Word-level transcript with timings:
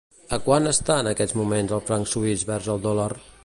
A 0.37 0.37
quant 0.45 0.69
està 0.69 0.95
en 1.03 1.11
aquests 1.11 1.37
moments 1.41 1.77
el 1.77 1.85
franc 1.91 2.13
suís 2.15 2.49
vers 2.51 2.73
el 2.77 2.83
dòlar? 2.87 3.11